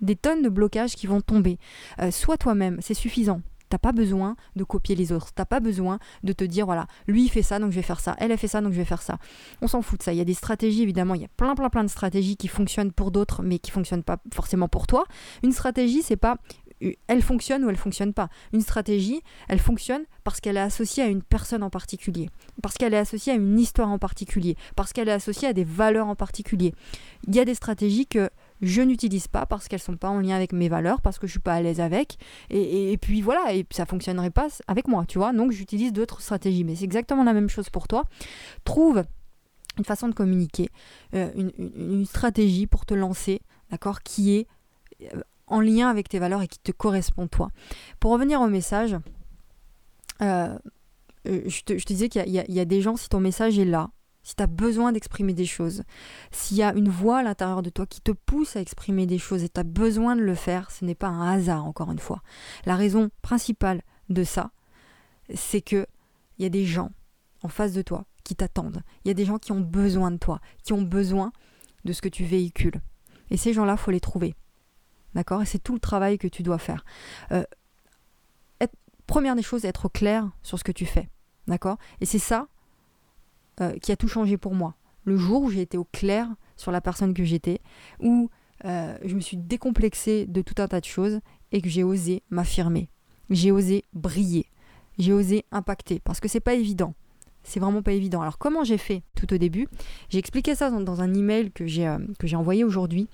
des 0.00 0.16
tonnes 0.16 0.42
de 0.42 0.48
blocages 0.48 0.94
qui 0.94 1.06
vont 1.06 1.20
tomber. 1.20 1.58
Euh, 2.00 2.10
sois 2.10 2.36
toi-même, 2.36 2.78
c'est 2.80 2.94
suffisant. 2.94 3.40
T'as 3.72 3.78
pas 3.78 3.92
besoin 3.92 4.36
de 4.54 4.64
copier 4.64 4.94
les 4.94 5.12
autres. 5.12 5.32
T'as 5.34 5.46
pas 5.46 5.58
besoin 5.58 5.98
de 6.24 6.34
te 6.34 6.44
dire 6.44 6.66
voilà, 6.66 6.86
lui 7.06 7.30
fait 7.30 7.40
ça 7.40 7.58
donc 7.58 7.70
je 7.70 7.76
vais 7.76 7.82
faire 7.82 8.00
ça, 8.00 8.14
elle 8.18 8.30
a 8.30 8.36
fait 8.36 8.46
ça 8.46 8.60
donc 8.60 8.74
je 8.74 8.76
vais 8.76 8.84
faire 8.84 9.00
ça. 9.00 9.16
On 9.62 9.66
s'en 9.66 9.80
fout 9.80 9.98
de 9.98 10.04
ça. 10.04 10.12
Il 10.12 10.18
y 10.18 10.20
a 10.20 10.26
des 10.26 10.34
stratégies 10.34 10.82
évidemment, 10.82 11.14
il 11.14 11.22
y 11.22 11.24
a 11.24 11.28
plein 11.38 11.54
plein 11.54 11.70
plein 11.70 11.82
de 11.82 11.88
stratégies 11.88 12.36
qui 12.36 12.48
fonctionnent 12.48 12.92
pour 12.92 13.10
d'autres 13.10 13.42
mais 13.42 13.58
qui 13.58 13.70
fonctionnent 13.70 14.02
pas 14.02 14.18
forcément 14.30 14.68
pour 14.68 14.86
toi. 14.86 15.06
Une 15.42 15.52
stratégie 15.52 16.02
c'est 16.02 16.18
pas 16.18 16.36
elle 17.06 17.22
fonctionne 17.22 17.64
ou 17.64 17.70
elle 17.70 17.76
fonctionne 17.76 18.12
pas. 18.12 18.28
Une 18.52 18.60
stratégie, 18.60 19.22
elle 19.48 19.58
fonctionne 19.58 20.02
parce 20.24 20.40
qu'elle 20.40 20.56
est 20.56 20.60
associée 20.60 21.02
à 21.02 21.06
une 21.06 21.22
personne 21.22 21.62
en 21.62 21.70
particulier, 21.70 22.28
parce 22.62 22.76
qu'elle 22.76 22.94
est 22.94 22.98
associée 22.98 23.32
à 23.32 23.36
une 23.36 23.58
histoire 23.58 23.88
en 23.88 23.98
particulier, 23.98 24.56
parce 24.76 24.92
qu'elle 24.92 25.08
est 25.08 25.12
associée 25.12 25.48
à 25.48 25.52
des 25.52 25.64
valeurs 25.64 26.08
en 26.08 26.16
particulier. 26.16 26.74
Il 27.26 27.34
y 27.34 27.40
a 27.40 27.44
des 27.44 27.54
stratégies 27.54 28.06
que 28.06 28.30
je 28.62 28.80
n'utilise 28.80 29.26
pas 29.26 29.44
parce 29.44 29.68
qu'elles 29.68 29.80
sont 29.80 29.96
pas 29.96 30.08
en 30.08 30.20
lien 30.20 30.36
avec 30.36 30.52
mes 30.52 30.68
valeurs, 30.68 31.00
parce 31.00 31.18
que 31.18 31.26
je 31.26 31.32
suis 31.32 31.40
pas 31.40 31.54
à 31.54 31.60
l'aise 31.60 31.80
avec, 31.80 32.16
et, 32.48 32.96
puis 33.00 33.20
voilà, 33.20 33.52
et 33.54 33.66
ça 33.70 33.84
fonctionnerait 33.86 34.30
pas 34.30 34.46
avec 34.68 34.88
moi, 34.88 35.04
tu 35.06 35.18
vois. 35.18 35.32
Donc 35.32 35.50
j'utilise 35.50 35.92
d'autres 35.92 36.20
stratégies, 36.20 36.64
mais 36.64 36.76
c'est 36.76 36.84
exactement 36.84 37.24
la 37.24 37.32
même 37.32 37.48
chose 37.48 37.68
pour 37.70 37.88
toi. 37.88 38.04
Trouve 38.64 39.04
une 39.78 39.84
façon 39.84 40.08
de 40.08 40.14
communiquer, 40.14 40.68
euh, 41.14 41.30
une, 41.58 42.06
stratégie 42.06 42.66
pour 42.66 42.86
te 42.86 42.94
lancer, 42.94 43.40
d'accord, 43.70 44.02
qui 44.02 44.34
est 44.36 44.46
euh, 45.14 45.22
en 45.46 45.60
lien 45.60 45.88
avec 45.88 46.08
tes 46.08 46.18
valeurs 46.18 46.42
et 46.42 46.48
qui 46.48 46.58
te 46.58 46.72
correspond 46.72 47.26
toi. 47.26 47.48
Pour 47.98 48.12
revenir 48.12 48.40
au 48.40 48.48
message, 48.48 48.96
euh, 50.20 50.56
je, 51.24 51.62
te, 51.62 51.72
disais 51.72 52.08
qu'il 52.08 52.28
y, 52.28 52.60
a 52.60 52.64
des 52.64 52.80
gens, 52.80 52.96
si 52.96 53.08
ton 53.08 53.20
message 53.20 53.58
est 53.58 53.64
là, 53.64 53.90
si 54.22 54.36
tu 54.36 54.42
as 54.42 54.46
besoin 54.46 54.92
d'exprimer 54.92 55.34
des 55.34 55.46
choses, 55.46 55.82
s'il 56.30 56.56
y 56.56 56.62
a 56.62 56.74
une 56.74 56.88
voix 56.88 57.18
à 57.18 57.22
l'intérieur 57.22 57.62
de 57.62 57.70
toi 57.70 57.86
qui 57.86 58.00
te 58.00 58.12
pousse 58.12 58.56
à 58.56 58.60
exprimer 58.60 59.06
des 59.06 59.18
choses 59.18 59.42
et 59.42 59.48
tu 59.48 59.60
as 59.60 59.64
besoin 59.64 60.16
de 60.16 60.22
le 60.22 60.34
faire, 60.34 60.70
ce 60.70 60.84
n'est 60.84 60.94
pas 60.94 61.08
un 61.08 61.28
hasard, 61.28 61.64
encore 61.64 61.90
une 61.90 61.98
fois. 61.98 62.22
La 62.64 62.76
raison 62.76 63.10
principale 63.22 63.82
de 64.08 64.24
ça, 64.24 64.50
c'est 65.34 65.60
que 65.60 65.86
il 66.38 66.42
y 66.42 66.46
a 66.46 66.50
des 66.50 66.64
gens 66.64 66.90
en 67.42 67.48
face 67.48 67.72
de 67.72 67.82
toi 67.82 68.06
qui 68.24 68.34
t'attendent. 68.34 68.82
Il 69.04 69.08
y 69.08 69.10
a 69.10 69.14
des 69.14 69.24
gens 69.24 69.38
qui 69.38 69.52
ont 69.52 69.60
besoin 69.60 70.10
de 70.10 70.16
toi, 70.16 70.40
qui 70.64 70.72
ont 70.72 70.82
besoin 70.82 71.32
de 71.84 71.92
ce 71.92 72.00
que 72.00 72.08
tu 72.08 72.24
véhicules. 72.24 72.80
Et 73.30 73.36
ces 73.36 73.52
gens-là, 73.52 73.76
faut 73.76 73.90
les 73.90 74.00
trouver. 74.00 74.34
D'accord? 75.14 75.42
Et 75.42 75.46
c'est 75.46 75.58
tout 75.58 75.74
le 75.74 75.80
travail 75.80 76.18
que 76.18 76.28
tu 76.28 76.42
dois 76.42 76.58
faire. 76.58 76.84
Euh, 77.32 77.44
première 79.12 79.36
des 79.36 79.42
choses, 79.42 79.66
être 79.66 79.90
clair 79.90 80.30
sur 80.42 80.58
ce 80.58 80.64
que 80.64 80.72
tu 80.72 80.86
fais. 80.86 81.08
D'accord? 81.46 81.76
Et 82.00 82.06
c'est 82.06 82.18
ça 82.18 82.48
euh, 83.62 83.72
qui 83.78 83.92
a 83.92 83.96
tout 83.96 84.08
changé 84.08 84.36
pour 84.36 84.54
moi. 84.54 84.74
Le 85.04 85.16
jour 85.16 85.42
où 85.42 85.50
j'ai 85.50 85.62
été 85.62 85.78
au 85.78 85.84
clair 85.84 86.28
sur 86.56 86.70
la 86.70 86.80
personne 86.80 87.14
que 87.14 87.24
j'étais, 87.24 87.60
où 88.00 88.28
euh, 88.64 88.96
je 89.04 89.14
me 89.14 89.20
suis 89.20 89.36
décomplexée 89.36 90.26
de 90.26 90.42
tout 90.42 90.54
un 90.58 90.68
tas 90.68 90.80
de 90.80 90.84
choses 90.84 91.20
et 91.50 91.62
que 91.62 91.68
j'ai 91.68 91.82
osé 91.82 92.22
m'affirmer. 92.30 92.88
J'ai 93.30 93.50
osé 93.50 93.84
briller. 93.94 94.46
J'ai 94.98 95.12
osé 95.12 95.44
impacter. 95.50 96.00
Parce 96.00 96.20
que 96.20 96.28
c'est 96.28 96.40
pas 96.40 96.54
évident. 96.54 96.94
C'est 97.42 97.58
vraiment 97.58 97.82
pas 97.82 97.92
évident. 97.92 98.20
Alors 98.20 98.38
comment 98.38 98.62
j'ai 98.62 98.78
fait 98.78 99.02
tout 99.16 99.32
au 99.32 99.38
début? 99.38 99.66
J'ai 100.10 100.18
expliqué 100.18 100.54
ça 100.54 100.70
dans, 100.70 100.80
dans 100.80 101.00
un 101.00 101.14
email 101.14 101.50
que 101.50 101.66
j'ai 101.66 102.36
envoyé 102.36 102.62
aujourd'hui 102.62 103.08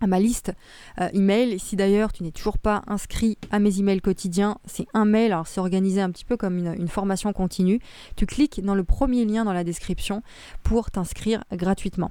à 0.00 0.06
ma 0.06 0.20
liste 0.20 0.52
euh, 1.00 1.08
email. 1.12 1.58
Si 1.58 1.76
d'ailleurs 1.76 2.12
tu 2.12 2.22
n'es 2.22 2.30
toujours 2.30 2.58
pas 2.58 2.82
inscrit 2.86 3.38
à 3.50 3.58
mes 3.58 3.78
emails 3.78 4.00
quotidiens, 4.00 4.58
c'est 4.64 4.86
un 4.94 5.04
mail, 5.04 5.32
alors 5.32 5.46
c'est 5.46 5.60
organisé 5.60 6.00
un 6.00 6.10
petit 6.10 6.24
peu 6.24 6.36
comme 6.36 6.58
une, 6.58 6.88
formation 6.88 7.32
continue. 7.32 7.80
Tu 8.16 8.26
cliques 8.26 8.62
dans 8.64 8.74
le 8.74 8.84
premier 8.84 9.24
lien 9.24 9.44
dans 9.44 9.52
la 9.52 9.64
description 9.64 10.22
pour 10.62 10.90
t'inscrire 10.90 11.44
gratuitement. 11.52 12.10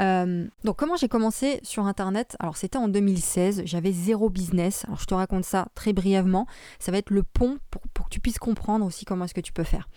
Euh, 0.00 0.46
donc 0.64 0.76
comment 0.76 0.96
j'ai 0.96 1.08
commencé 1.08 1.60
sur 1.62 1.86
internet? 1.86 2.36
Alors 2.40 2.56
c'était 2.56 2.78
en 2.78 2.88
2016, 2.88 3.62
j'avais 3.64 3.92
zéro 3.92 4.30
business. 4.30 4.84
Alors 4.86 5.00
je 5.00 5.06
te 5.06 5.14
raconte 5.14 5.44
ça 5.44 5.68
très 5.74 5.92
brièvement. 5.92 6.46
Ça 6.78 6.92
va 6.92 6.98
être 6.98 7.10
le 7.10 7.22
pont 7.22 7.58
pour, 7.70 7.82
que 7.82 8.10
tu 8.10 8.20
puisses 8.20 8.38
comprendre 8.38 8.84
aussi 8.84 9.04
comment 9.04 9.24
est-ce 9.24 9.34
que 9.34 9.40
tu 9.40 9.52
peux 9.52 9.64
faire. 9.64 9.88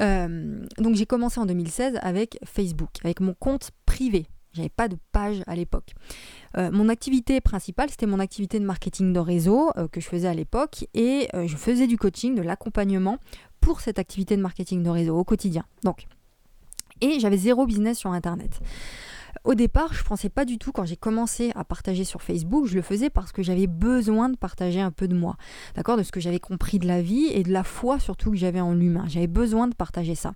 Euh, 0.00 0.64
donc 0.78 0.94
j'ai 0.94 1.06
commencé 1.06 1.38
en 1.38 1.46
2016 1.46 1.98
avec 2.02 2.38
Facebook, 2.44 2.90
avec 3.04 3.20
mon 3.20 3.34
compte 3.34 3.70
privé. 3.86 4.26
J'avais 4.54 4.68
pas 4.68 4.88
de 4.88 4.96
page 5.12 5.42
à 5.46 5.56
l'époque. 5.56 5.94
Euh, 6.58 6.70
mon 6.70 6.88
activité 6.90 7.40
principale, 7.40 7.88
c'était 7.88 8.06
mon 8.06 8.20
activité 8.20 8.60
de 8.60 8.66
marketing 8.66 9.12
de 9.12 9.18
réseau 9.18 9.70
euh, 9.76 9.88
que 9.88 10.00
je 10.00 10.06
faisais 10.06 10.28
à 10.28 10.34
l'époque 10.34 10.86
et 10.92 11.28
euh, 11.34 11.46
je 11.46 11.56
faisais 11.56 11.86
du 11.86 11.96
coaching, 11.96 12.34
de 12.34 12.42
l'accompagnement 12.42 13.16
pour 13.60 13.80
cette 13.80 13.98
activité 13.98 14.36
de 14.36 14.42
marketing 14.42 14.82
de 14.82 14.90
réseau 14.90 15.16
au 15.16 15.24
quotidien. 15.24 15.64
Donc, 15.84 16.06
et 17.00 17.18
j'avais 17.18 17.38
zéro 17.38 17.64
business 17.64 17.98
sur 17.98 18.10
Internet. 18.10 18.60
Au 19.44 19.54
départ, 19.54 19.94
je 19.94 20.00
ne 20.00 20.04
pensais 20.04 20.28
pas 20.28 20.44
du 20.44 20.58
tout 20.58 20.70
quand 20.70 20.84
j'ai 20.84 20.96
commencé 20.96 21.50
à 21.54 21.64
partager 21.64 22.04
sur 22.04 22.20
Facebook, 22.20 22.66
je 22.66 22.74
le 22.74 22.82
faisais 22.82 23.08
parce 23.08 23.32
que 23.32 23.42
j'avais 23.42 23.66
besoin 23.66 24.28
de 24.28 24.36
partager 24.36 24.80
un 24.80 24.90
peu 24.90 25.08
de 25.08 25.16
moi, 25.16 25.36
d'accord, 25.74 25.96
de 25.96 26.02
ce 26.02 26.12
que 26.12 26.20
j'avais 26.20 26.38
compris 26.38 26.78
de 26.78 26.86
la 26.86 27.00
vie 27.00 27.26
et 27.32 27.42
de 27.42 27.50
la 27.50 27.64
foi 27.64 27.98
surtout 27.98 28.30
que 28.30 28.36
j'avais 28.36 28.60
en 28.60 28.74
l'humain. 28.74 29.04
J'avais 29.08 29.26
besoin 29.26 29.66
de 29.66 29.74
partager 29.74 30.14
ça. 30.14 30.34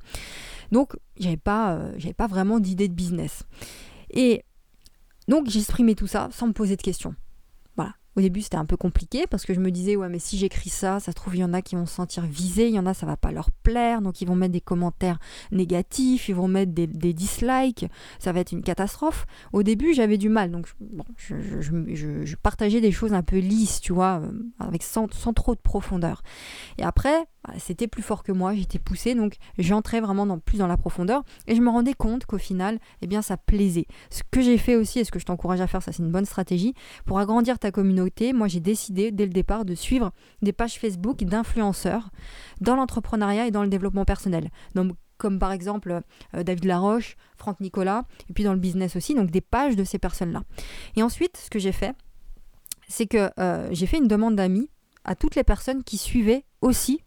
Donc, 0.73 0.97
j'avais 1.21 1.37
pas, 1.37 1.79
j'avais 1.99 2.15
pas 2.15 2.27
vraiment 2.27 2.59
d'idée 2.59 2.89
de 2.89 2.95
business. 2.95 3.45
Et 4.17 4.45
donc 5.29 5.49
j'exprimais 5.49 5.95
tout 5.95 6.07
ça 6.07 6.29
sans 6.33 6.49
me 6.49 6.53
poser 6.53 6.77
de 6.77 6.83
questions. 6.83 7.15
Au 8.17 8.23
début, 8.23 8.41
c'était 8.41 8.57
un 8.57 8.65
peu 8.65 8.79
compliqué 8.79 9.27
parce 9.29 9.45
que 9.45 9.53
je 9.53 9.61
me 9.61 9.71
disais, 9.71 9.95
ouais, 9.95 10.09
mais 10.09 10.19
si 10.19 10.39
j'écris 10.39 10.71
ça, 10.71 11.01
ça 11.01 11.13
se 11.13 11.17
trouve, 11.17 11.37
il 11.37 11.41
y 11.41 11.45
en 11.45 11.53
a 11.53 11.61
qui 11.61 11.77
vont 11.77 11.85
se 11.85 11.95
sentir 11.95 12.25
visés, 12.25 12.69
il 12.69 12.75
y 12.75 12.79
en 12.79 12.87
a, 12.87 12.95
ça 12.95 13.05
va 13.05 13.19
pas 13.19 13.31
leur 13.31 13.51
plaire, 13.51 14.01
donc 14.01 14.23
ils 14.23 14.27
vont 14.27 14.35
mettre 14.35 14.53
des 14.53 14.63
commentaires 14.63 15.19
négatifs, 15.53 16.31
ils 16.31 16.35
vont 16.35 16.49
mettre 16.49 16.73
des, 16.73 16.87
dislikes, 17.13 17.87
ça 18.19 18.33
va 18.33 18.41
être 18.41 18.53
une 18.53 18.63
catastrophe. 18.63 19.27
Au 19.53 19.63
début, 19.63 19.93
j'avais 19.93 20.17
du 20.17 20.31
mal, 20.31 20.51
donc 20.51 20.67
je, 21.19 22.37
partageais 22.37 22.81
des 22.81 22.91
choses 22.91 23.13
un 23.13 23.23
peu 23.23 23.37
lisses, 23.37 23.81
tu 23.81 23.93
vois, 23.93 24.21
euh, 24.23 24.31
avec 24.61 24.83
sans, 24.83 25.09
trop 25.09 25.55
de 25.55 25.61
profondeur. 25.61 26.23
Et 26.79 26.85
après, 26.85 27.27
bah, 27.47 27.55
c'était 27.59 27.87
plus 27.87 28.03
fort 28.03 28.23
que 28.23 28.33
moi, 28.33 28.55
j'étais 28.55 28.79
poussée, 28.79 29.15
donc 29.15 29.37
j'entrais 29.59 30.01
vraiment 30.01 30.39
plus 30.39 30.57
dans 30.57 30.67
la 30.67 30.79
profondeur. 30.79 31.23
Et 31.47 31.55
je 31.55 31.61
me 31.61 31.69
rendais 31.69 31.95
compte 31.95 32.25
qu'au 32.25 32.39
final, 32.39 32.79
eh 33.03 33.07
bien, 33.07 33.21
ça 33.21 33.37
plaisait. 33.37 33.87
Ce 34.11 34.23
que 34.31 34.41
j'ai 34.41 34.59
fait 34.59 34.75
aussi, 34.75 35.01
et 35.01 35.05
ce 35.05 35.11
que 35.11 35.19
je 35.19 35.27
t'encourage 35.27 35.61
à 35.61 35.67
faire, 35.67 35.83
ça 35.83 35.93
c'est 35.93 36.03
une 36.03 36.11
bonne 36.11 36.25
stratégie, 36.25 36.75
pour 37.05 37.19
agrandir 37.19 37.59
ta 37.59 37.71
communauté, 37.71 38.06
moi 38.33 38.49
j'ai 38.49 38.61
décidé 38.61 39.13
dès 39.13 39.27
le 39.27 39.33
départ 39.33 39.65
de 39.65 39.75
suivre 39.75 40.13
des 40.43 40.53
pages 40.53 40.79
Facebook 40.79 41.25
d'influenceurs 41.25 42.11
dans 42.61 42.77
l'entrepreneuriat 42.77 43.47
et 43.47 43.51
dans 43.51 43.63
le 43.63 43.69
développement 43.69 44.05
personnel. 44.05 44.51
Donc 44.75 44.93
comme 45.19 45.39
par 45.39 45.53
exemple 45.53 46.03
David 46.33 46.65
Laroche, 46.65 47.17
Franck 47.37 47.61
Nicolas, 47.61 48.05
et 48.29 48.33
puis 48.33 48.45
dans 48.45 48.53
le 48.53 48.59
business 48.59 48.97
aussi, 48.97 49.15
donc 49.15 49.31
des 49.31 49.41
pages 49.41 49.77
de 49.77 49.85
ces 49.85 49.99
personnes-là. 49.99 50.43
Et 50.95 51.03
ensuite, 51.03 51.37
ce 51.39 51.49
que 51.49 51.59
j'ai 51.59 51.73
fait, 51.73 51.95
c'est 52.89 53.07
que 53.07 53.31
j'ai 53.71 53.87
fait 53.87 53.99
une 53.99 54.09
demande 54.09 54.37
d'amis 54.37 54.69
à 55.05 55.15
toutes 55.15 55.35
les 55.35 55.45
personnes 55.45 55.85
qui 55.85 55.97
suivaient 55.99 56.45
aussi 56.61 57.01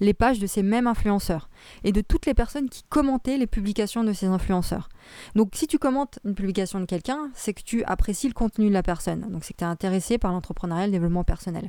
les 0.00 0.14
pages 0.14 0.38
de 0.38 0.46
ces 0.46 0.62
mêmes 0.62 0.86
influenceurs 0.86 1.48
et 1.84 1.92
de 1.92 2.00
toutes 2.00 2.26
les 2.26 2.34
personnes 2.34 2.68
qui 2.68 2.82
commentaient 2.88 3.36
les 3.36 3.46
publications 3.46 4.04
de 4.04 4.12
ces 4.12 4.26
influenceurs. 4.26 4.88
Donc 5.34 5.50
si 5.54 5.66
tu 5.66 5.78
commentes 5.78 6.18
une 6.24 6.34
publication 6.34 6.80
de 6.80 6.86
quelqu'un, 6.86 7.30
c'est 7.34 7.54
que 7.54 7.62
tu 7.62 7.84
apprécies 7.84 8.28
le 8.28 8.34
contenu 8.34 8.68
de 8.68 8.74
la 8.74 8.82
personne. 8.82 9.30
Donc 9.30 9.44
c'est 9.44 9.52
que 9.52 9.58
tu 9.58 9.64
es 9.64 9.68
intéressé 9.68 10.18
par 10.18 10.32
l'entrepreneuriat, 10.32 10.86
le 10.86 10.92
développement 10.92 11.24
personnel. 11.24 11.68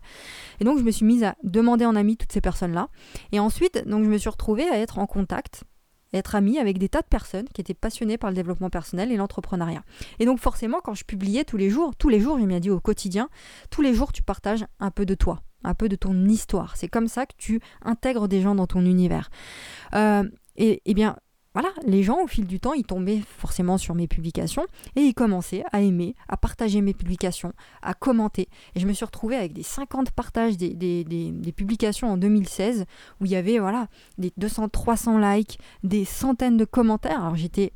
Et 0.59 0.63
donc 0.63 0.79
je 0.79 0.83
me 0.83 0.91
suis 0.91 1.05
mise 1.05 1.23
à 1.23 1.35
demander 1.43 1.85
en 1.85 1.95
ami 1.95 2.17
toutes 2.17 2.31
ces 2.31 2.41
personnes-là. 2.41 2.89
Et 3.31 3.39
ensuite, 3.39 3.87
donc 3.87 4.03
je 4.03 4.09
me 4.09 4.17
suis 4.17 4.29
retrouvée 4.29 4.67
à 4.69 4.77
être 4.77 4.99
en 4.99 5.07
contact 5.07 5.63
être 6.17 6.35
amie 6.35 6.59
avec 6.59 6.77
des 6.77 6.89
tas 6.89 7.01
de 7.01 7.07
personnes 7.07 7.47
qui 7.53 7.61
étaient 7.61 7.73
passionnées 7.73 8.17
par 8.17 8.29
le 8.29 8.35
développement 8.35 8.69
personnel 8.69 9.11
et 9.11 9.17
l'entrepreneuriat. 9.17 9.83
Et 10.19 10.25
donc 10.25 10.39
forcément, 10.39 10.79
quand 10.83 10.93
je 10.93 11.03
publiais 11.03 11.43
tous 11.43 11.57
les 11.57 11.69
jours, 11.69 11.95
tous 11.95 12.09
les 12.09 12.19
jours, 12.19 12.39
je 12.39 12.45
m'ai 12.45 12.59
dit 12.59 12.69
au 12.69 12.79
quotidien, 12.79 13.29
tous 13.69 13.81
les 13.81 13.93
jours, 13.93 14.11
tu 14.13 14.23
partages 14.23 14.65
un 14.79 14.91
peu 14.91 15.05
de 15.05 15.15
toi, 15.15 15.41
un 15.65 15.73
peu 15.73 15.89
de 15.89 15.95
ton 15.95 16.25
histoire. 16.25 16.77
C'est 16.77 16.87
comme 16.87 17.07
ça 17.07 17.25
que 17.25 17.33
tu 17.37 17.59
intègres 17.83 18.27
des 18.27 18.41
gens 18.41 18.55
dans 18.55 18.67
ton 18.67 18.85
univers. 18.85 19.29
Euh, 19.93 20.23
et, 20.55 20.81
et, 20.85 20.93
bien, 20.93 21.17
voilà, 21.53 21.69
les 21.85 22.03
gens 22.03 22.21
au 22.21 22.27
fil 22.27 22.45
du 22.45 22.59
temps, 22.59 22.73
ils 22.73 22.83
tombaient 22.83 23.21
forcément 23.37 23.77
sur 23.77 23.95
mes 23.95 24.07
publications 24.07 24.65
et 24.97 25.01
ils 25.01 25.13
commençaient 25.13 25.63
à 25.71 25.81
aimer, 25.81 26.13
à 26.27 26.35
partager 26.35 26.81
mes 26.81 26.93
publications, 26.93 27.53
à 27.81 27.93
commenter. 27.93 28.49
Et 28.75 28.81
je 28.81 28.85
me 28.85 28.91
suis 28.91 29.05
retrouvée 29.05 29.37
avec 29.37 29.53
des 29.53 29.63
50 29.63 30.11
partages 30.11 30.57
des, 30.57 30.73
des, 30.73 31.05
des, 31.05 31.51
publications 31.53 32.11
en 32.11 32.17
2016 32.17 32.85
où 33.21 33.25
il 33.25 33.31
y 33.31 33.37
avait 33.37 33.59
voilà, 33.59 33.87
des 34.17 34.33
200, 34.35 34.67
300 34.67 35.17
likes, 35.17 35.57
des 35.83 36.03
centaines 36.03 36.57
de 36.57 36.65
commentaires. 36.65 37.21
Alors 37.21 37.37
j'étais 37.37 37.71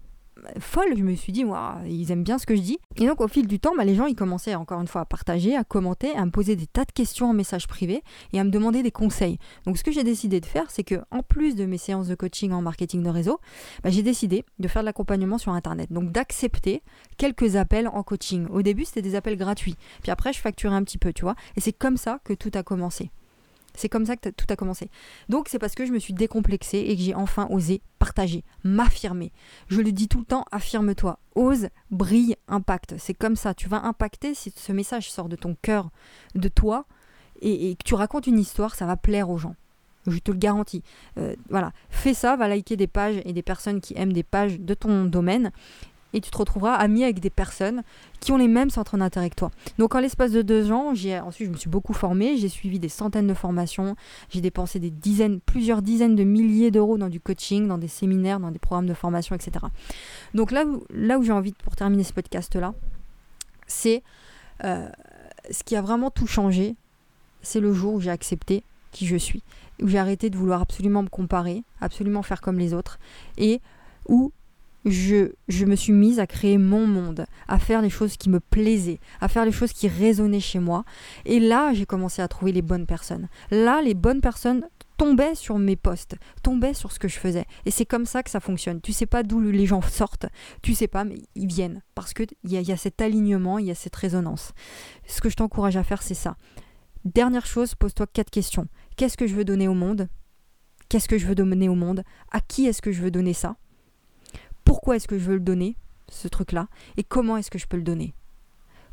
folle. 0.60 0.98
Je 0.98 1.04
me 1.04 1.16
suis 1.16 1.32
dit, 1.32 1.46
ils 1.88 2.12
aiment 2.12 2.24
bien 2.24 2.38
ce 2.38 2.46
que 2.46 2.56
je 2.56 2.62
dis. 2.62 2.80
Et 2.98 3.08
donc, 3.08 3.22
au 3.22 3.28
fil 3.28 3.48
du 3.48 3.60
temps, 3.60 3.74
bah, 3.78 3.84
les 3.84 3.96
gens, 3.96 4.06
ils 4.06 4.16
commençaient 4.16 4.56
encore 4.56 4.82
une 4.82 4.88
fois 4.88 5.02
à 5.02 5.06
partager, 5.06 5.56
à 5.56 5.64
commenter, 5.64 6.16
à 6.16 6.26
me 6.26 6.32
poser 6.32 6.56
des 6.56 6.68
tas 6.68 6.86
de 6.86 6.92
questions 6.92 7.30
en 7.30 7.34
message 7.34 7.68
privé 7.68 8.04
et 8.34 8.40
à 8.40 8.44
me 8.44 8.50
demander 8.50 8.84
des 8.84 8.92
conseils. 8.92 9.38
Donc, 9.66 9.78
ce 9.78 9.84
que 9.84 9.92
j'ai 9.92 10.04
décidé 10.04 10.40
de 10.40 10.46
faire, 10.46 10.70
c'est 10.72 10.84
que 10.84 10.96
en 11.12 11.24
plus 11.24 11.56
de 11.56 11.66
mes 11.66 11.78
séances 11.78 12.08
de 12.08 12.16
coaching 12.16 12.52
en 12.52 12.62
marketing 12.62 13.04
de 13.04 13.10
réseau, 13.10 13.40
bah, 13.84 13.90
j'ai 13.90 14.04
décidé 14.04 14.46
de 14.60 14.68
faire 14.68 14.82
de 14.82 14.86
l'accompagnement 14.86 15.38
sur 15.38 15.52
Internet. 15.52 15.92
Donc, 15.92 16.12
d'accepter 16.12 16.82
quelques 17.18 17.56
appels 17.56 17.88
en 17.88 18.04
coaching. 18.04 18.48
Au 18.48 18.62
début, 18.62 18.86
c'était 18.86 19.02
des 19.02 19.16
appels 19.16 19.38
gratuits. 19.38 19.76
Puis 20.02 20.12
après, 20.12 20.34
je 20.34 20.40
facturais 20.40 20.76
un 20.76 20.84
petit 20.84 20.98
peu, 20.98 21.14
tu 21.14 21.24
vois. 21.24 21.36
Et 21.56 21.62
c'est 21.62 21.74
comme 21.74 21.98
ça 21.98 22.20
que 22.24 22.34
tout 22.34 22.52
a 22.54 22.64
commencé. 22.64 23.12
C'est 23.80 23.88
comme 23.88 24.06
ça 24.06 24.18
que 24.18 24.30
tout 24.30 24.46
a 24.50 24.58
commencé. 24.58 24.90
Donc 25.30 25.48
c'est 25.48 25.58
parce 25.58 25.74
que 25.74 25.86
je 25.86 25.94
me 25.94 26.00
suis 26.00 26.14
décomplexée 26.14 26.80
et 26.80 26.96
que 26.98 27.02
j'ai 27.02 27.16
enfin 27.16 27.48
osé 27.50 27.82
partager, 27.98 28.44
m'affirmer. 28.66 29.32
Je 29.70 29.80
le 29.80 29.94
dis 29.94 30.10
tout 30.10 30.20
le 30.20 30.26
temps, 30.26 30.44
affirme-toi, 30.52 31.18
ose, 31.36 31.70
brille, 31.90 32.36
impacte. 32.50 32.96
C'est 32.98 33.14
comme 33.14 33.38
ça, 33.38 33.54
tu 33.54 33.70
vas 33.70 33.82
impacter 33.84 34.34
si 34.34 34.52
ce 34.54 34.74
message 34.74 35.10
sort 35.10 35.30
de 35.30 35.38
ton 35.38 35.56
cœur, 35.62 35.92
de 36.36 36.50
toi, 36.50 36.86
et, 37.42 37.76
que 37.76 37.84
tu 37.84 37.94
racontes 37.94 38.28
une 38.28 38.40
histoire, 38.40 38.76
ça 38.76 38.86
va 38.86 38.98
plaire 38.98 39.30
aux 39.30 39.38
gens. 39.38 39.56
Je 40.08 40.20
te 40.20 40.32
le 40.32 40.38
garantis. 40.38 40.84
Euh, 41.18 41.36
voilà, 41.50 41.72
fais 41.90 42.14
ça, 42.14 42.36
va 42.36 42.50
liker 42.50 42.76
des 42.76 42.88
pages 42.88 43.22
et 43.24 43.32
des 43.32 43.44
personnes 43.44 43.80
qui 43.80 43.94
aiment 43.96 44.14
des 44.14 44.24
pages 44.24 44.60
de 44.60 44.74
ton 44.74 45.06
domaine 45.06 45.52
et 46.14 46.22
tu 46.22 46.32
te 46.32 46.38
retrouveras 46.38 46.74
ami 46.74 47.04
avec 47.04 47.20
des 47.20 47.30
personnes 47.30 47.84
qui 48.20 48.32
ont 48.32 48.38
les 48.38 48.48
mêmes 48.48 48.70
centres 48.70 48.98
d'intérêt 48.98 49.30
que 49.30 49.36
toi. 49.36 49.52
Donc 49.78 49.96
en 49.96 50.00
l'espace 50.00 50.32
de 50.32 50.42
deux 50.42 50.72
ans, 50.72 50.94
j'ai 50.94 51.20
ensuite 51.20 51.48
je 51.48 51.52
me 51.52 51.58
suis 51.58 51.70
beaucoup 51.70 51.94
formée, 51.94 52.38
j'ai 52.38 52.50
suivi 52.50 52.80
des 52.80 52.90
centaines 52.90 53.28
de 53.28 53.34
formations, 53.34 53.96
j'ai 54.30 54.42
dépensé 54.42 54.80
des 54.80 54.90
dizaines, 54.90 55.40
plusieurs 55.40 55.82
dizaines 55.82 56.16
de 56.16 56.24
milliers 56.24 56.72
d'euros 56.72 56.98
dans 56.98 57.10
du 57.10 57.20
coaching, 57.20 57.68
dans 57.68 57.78
des 57.78 57.88
séminaires, 57.88 58.40
dans 58.40 58.52
des 58.52 58.60
programmes 58.60 58.88
de 58.88 58.94
formation, 58.94 59.36
etc. 59.36 59.66
Donc 60.34 60.52
là 60.52 60.66
où, 60.66 60.84
là 60.90 61.20
j'ai 61.22 61.32
envie, 61.32 61.54
pour 61.54 61.76
terminer 61.76 62.04
ce 62.04 62.14
podcast-là, 62.14 62.74
c'est 63.68 64.04
euh, 64.64 64.90
ce 65.52 65.64
qui 65.64 65.76
a 65.76 65.82
vraiment 65.82 66.10
tout 66.10 66.28
changé, 66.28 66.76
c'est 67.42 67.60
le 67.60 67.74
jour 67.74 67.94
où 67.94 68.02
j'ai 68.02 68.12
accepté 68.12 68.64
qui 68.92 69.06
je 69.06 69.16
suis, 69.16 69.44
où 69.82 69.88
j'ai 69.88 70.00
arrêté 70.00 70.30
de 70.30 70.38
vouloir 70.38 70.62
absolument 70.62 71.04
me 71.04 71.10
comparer, 71.10 71.64
absolument 71.80 72.24
faire 72.24 72.42
comme 72.42 72.58
les 72.58 72.74
autres, 72.74 73.00
et 73.38 73.62
où 74.08 74.32
je, 74.86 75.32
je, 75.48 75.66
me 75.66 75.76
suis 75.76 75.94
mise 75.94 76.20
à 76.20 76.28
créer 76.28 76.58
mon 76.58 76.88
monde, 76.88 77.26
à 77.48 77.60
faire 77.60 77.82
les 77.82 77.90
choses 77.90 78.18
qui 78.18 78.30
me 78.30 78.40
plaisaient, 78.40 79.00
à 79.20 79.28
faire 79.28 79.46
les 79.46 79.52
choses 79.52 79.74
qui 79.74 79.88
résonnaient 79.88 80.40
chez 80.40 80.60
moi. 80.60 80.86
Et 81.26 81.40
là, 81.40 81.74
j'ai 81.74 81.86
commencé 81.86 82.22
à 82.22 82.28
trouver 82.28 82.52
les 82.52 82.62
bonnes 82.62 82.86
personnes. 82.86 83.28
Là, 83.52 83.82
les 83.82 83.94
bonnes 83.94 84.22
personnes 84.22 84.66
tombaient 84.98 85.36
sur 85.36 85.58
mes 85.60 85.76
posts, 85.76 86.16
tombaient 86.44 86.74
sur 86.74 86.92
ce 86.92 87.00
que 87.00 87.08
je 87.08 87.18
faisais. 87.18 87.46
Et 87.66 87.72
c'est 87.72 87.86
comme 87.86 88.06
ça 88.06 88.24
que 88.24 88.30
ça 88.30 88.40
fonctionne. 88.40 88.82
Tu 88.82 88.94
sais 88.94 89.06
pas 89.06 89.24
d'où 89.24 89.40
les 89.40 89.66
gens 89.66 89.82
sortent, 89.82 90.28
tu 90.62 90.74
sais 90.74 90.88
pas, 90.88 91.04
mais 91.04 91.22
ils 91.36 91.48
viennent. 91.48 91.82
Parce 91.96 92.14
qu'il 92.14 92.28
y, 92.44 92.56
y 92.56 92.72
a 92.72 92.78
cet 92.78 93.02
alignement, 93.02 93.60
il 93.60 93.68
y 93.68 93.72
a 93.72 93.76
cette 93.76 93.96
résonance. 93.96 94.54
Ce 95.08 95.22
que 95.22 95.30
je 95.30 95.36
t'encourage 95.36 95.78
à 95.78 95.84
faire, 95.84 96.04
c'est 96.04 96.14
ça. 96.14 96.36
Dernière 97.06 97.46
chose, 97.46 97.76
pose-toi 97.76 98.08
quatre 98.08 98.30
questions. 98.30 98.68
Qu'est-ce 98.98 99.16
que 99.16 99.26
je 99.26 99.36
veux 99.36 99.46
donner 99.46 99.70
au 99.70 99.74
monde? 99.74 100.10
Qu'est-ce 100.90 101.08
que 101.08 101.18
je 101.18 101.28
veux 101.28 101.36
donner 101.36 101.70
au 101.70 101.76
monde? 101.76 102.04
À 102.32 102.42
qui 102.42 102.66
est-ce 102.66 102.82
que 102.82 102.92
je 102.92 103.02
veux 103.02 103.12
donner 103.12 103.34
ça? 103.34 103.56
Pourquoi 104.70 104.98
est-ce 104.98 105.08
que 105.08 105.18
je 105.18 105.26
veux 105.26 105.34
le 105.34 105.40
donner, 105.40 105.76
ce 106.10 106.28
truc-là, 106.28 106.68
et 106.96 107.04
comment 107.04 107.38
est-ce 107.38 107.50
que 107.50 107.58
je 107.58 107.66
peux 107.66 107.76
le 107.76 107.82
donner? 107.82 108.14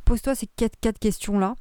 Pose-toi 0.06 0.34
ces 0.34 0.46
quatre, 0.46 0.98
questions-là. 0.98 1.54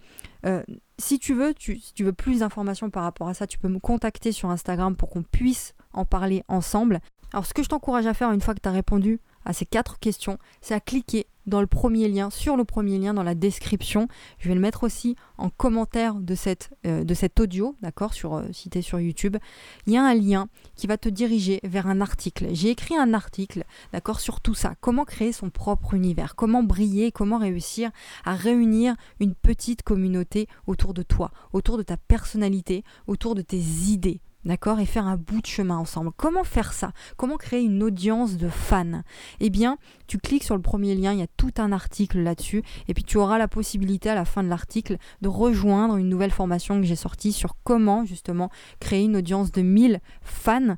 Euh, 0.46 0.64
si 0.98 1.20
tu 1.20 1.34
veux, 1.34 1.54
si 1.60 1.94
tu 1.94 2.06
veux 2.06 2.14
plus 2.14 2.40
d'informations 2.40 2.90
par 2.90 3.04
rapport 3.04 3.28
à 3.28 3.34
ça, 3.34 3.46
tu 3.46 3.58
peux 3.58 3.68
me 3.68 3.78
contacter 3.78 4.32
sur 4.32 4.50
Instagram 4.50 4.96
pour 4.96 5.10
qu'on 5.10 5.24
puisse 5.24 5.74
en 5.92 6.06
parler 6.06 6.46
ensemble. 6.48 7.02
Alors 7.34 7.46
ce 7.46 7.54
que 7.54 7.62
je 7.62 7.68
t'encourage 7.68 8.08
à 8.08 8.14
faire 8.14 8.32
une 8.32 8.40
fois 8.40 8.56
que 8.56 8.62
tu 8.62 8.70
as 8.70 8.72
répondu 8.72 9.20
à 9.46 9.54
ces 9.54 9.66
quatre 9.66 10.00
questions, 10.00 10.38
c'est 10.62 10.74
à 10.74 10.80
cliquer 10.80 11.28
dans 11.46 11.62
le 11.62 11.68
premier 11.68 12.08
lien, 12.08 12.30
sur 12.30 12.58
le 12.58 12.66
premier 12.66 12.98
lien 12.98 13.14
dans 13.14 13.24
la 13.24 13.36
description. 13.36 14.08
Je 14.40 14.50
vais 14.50 14.56
le 14.56 14.62
mettre 14.62 14.84
aussi 14.84 15.16
en 15.38 15.50
commentaire 15.50 16.16
de, 16.16 16.36
cette, 16.36 16.72
euh, 16.86 17.06
cet 17.14 17.40
audio, 17.40 17.76
d'accord, 17.82 18.14
sur, 18.14 18.36
euh, 18.36 18.44
si 18.52 18.70
tu 18.70 18.80
es 18.80 18.82
sur 18.82 19.00
YouTube. 19.00 19.38
Il 19.86 19.94
y 19.94 19.98
a 19.98 20.04
un 20.04 20.16
lien 20.16 20.48
qui 20.76 20.88
va 20.88 20.98
te 20.98 21.10
diriger 21.10 21.60
vers 21.64 21.88
un 21.88 22.02
article. 22.02 22.48
J'ai 22.52 22.70
écrit 22.70 22.98
un 22.98 23.14
article, 23.14 23.64
d'accord, 23.94 24.20
sur 24.20 24.42
tout 24.42 24.56
ça. 24.56 24.76
Comment 24.82 25.06
créer 25.06 25.32
son 25.32 25.50
propre 25.50 25.94
univers, 25.94 26.36
comment 26.36 26.64
briller, 26.64 27.12
comment 27.12 27.38
réussir 27.38 27.92
à 28.24 28.36
réunir 28.36 28.96
une 29.20 29.36
petite 29.36 29.84
communauté 29.84 30.48
autour 30.68 30.94
de 30.94 31.04
toi, 31.04 31.32
autour 31.54 31.78
de 31.78 31.84
ta 31.84 31.98
personnalité, 31.98 32.84
autour 33.08 33.36
de 33.36 33.42
tes 33.42 33.58
idées? 33.58 34.20
D'accord, 34.46 34.80
et 34.80 34.86
faire 34.86 35.08
un 35.08 35.18
bout 35.18 35.42
de 35.42 35.46
chemin 35.46 35.78
ensemble. 35.78 36.12
Comment 36.16 36.44
faire 36.44 36.74
ça? 36.74 36.92
Comment 37.18 37.38
créer 37.38 37.64
une 37.64 37.84
audience 37.84 38.38
de 38.38 38.50
fans? 38.50 39.02
Eh 39.40 39.50
bien, 39.50 39.78
tu 40.08 40.18
cliques 40.18 40.44
sur 40.44 40.56
le 40.56 40.62
premier 40.62 40.96
lien, 40.96 41.14
il 41.14 41.20
y 41.20 41.24
a 41.24 41.28
tout 41.38 41.54
un 41.58 41.72
article 41.72 42.20
là-dessus, 42.20 42.64
et 42.88 42.94
puis 42.94 43.04
tu 43.04 43.18
auras 43.18 43.38
la 43.38 43.48
possibilité 43.48 44.10
à 44.10 44.16
la 44.16 44.26
fin 44.26 44.44
de 44.44 44.50
l'article 44.50 44.98
de 45.22 45.28
rejoindre 45.28 45.98
une 45.98 46.10
nouvelle 46.10 46.32
formation 46.32 46.80
que 46.80 46.88
j'ai 46.88 46.96
sortie 46.96 47.32
sur 47.32 47.56
comment 47.64 48.06
justement 48.06 48.50
créer 48.80 49.04
une 49.04 49.18
audience 49.18 49.52
de 49.52 49.62
1000 49.62 50.00
fans 50.22 50.78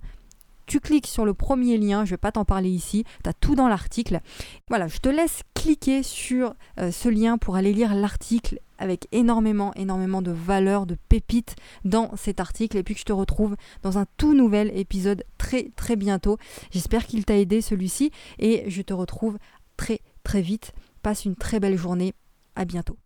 tu 0.67 0.81
cliques 0.81 1.07
sur 1.07 1.25
le 1.25 1.33
premier 1.33 1.77
lien, 1.77 2.03
je 2.05 2.09
ne 2.09 2.13
vais 2.13 2.17
pas 2.17 2.33
t'en 2.33 2.45
parler 2.45 2.69
ici, 2.69 3.05
tu 3.23 3.29
as 3.29 3.33
tout 3.33 3.55
dans 3.55 3.69
l'article. 3.69 4.19
Voilà, 4.67 4.87
je 4.87 4.97
te 4.97 5.09
laisse 5.09 5.41
cliquer 5.55 6.03
sur 6.03 6.53
euh, 6.79 6.91
ce 6.91 7.09
lien 7.09 7.37
pour 7.37 7.55
aller 7.55 7.73
lire 7.73 7.95
l'article 7.95 8.59
avec 8.77 9.07
énormément, 9.11 9.73
énormément 9.75 10.21
de 10.21 10.31
valeur, 10.31 10.85
de 10.85 10.97
pépites 11.09 11.55
dans 11.85 12.15
cet 12.15 12.39
article. 12.39 12.77
Et 12.77 12.83
puis 12.83 12.93
que 12.93 12.99
je 12.99 13.05
te 13.05 13.13
retrouve 13.13 13.55
dans 13.83 13.97
un 13.97 14.05
tout 14.17 14.33
nouvel 14.33 14.75
épisode 14.77 15.23
très, 15.37 15.71
très 15.75 15.95
bientôt. 15.95 16.37
J'espère 16.71 17.05
qu'il 17.05 17.25
t'a 17.25 17.37
aidé 17.37 17.61
celui-ci 17.61 18.11
et 18.39 18.69
je 18.69 18.81
te 18.81 18.93
retrouve 18.93 19.37
très, 19.77 19.99
très 20.23 20.41
vite. 20.41 20.73
Passe 21.01 21.25
une 21.25 21.35
très 21.35 21.59
belle 21.59 21.77
journée. 21.77 22.13
À 22.55 22.65
bientôt. 22.65 22.97